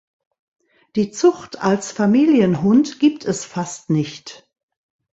[0.95, 4.49] Die Zucht als Familienhund gibt es fast nicht.